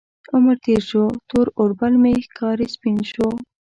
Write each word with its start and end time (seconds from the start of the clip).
عمر 0.33 0.55
تیر 0.63 0.81
شو، 0.89 1.03
تور 1.29 1.47
اوربل 1.59 1.93
مې 2.03 2.13
ښکاري 2.27 2.67
سپین 2.75 2.97
شو 3.11 3.27